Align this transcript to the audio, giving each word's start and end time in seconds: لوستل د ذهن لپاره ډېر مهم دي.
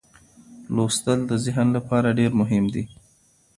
لوستل 0.75 1.19
د 1.27 1.31
ذهن 1.45 1.67
لپاره 1.77 2.15
ډېر 2.19 2.31
مهم 2.41 2.65
دي. 2.73 2.83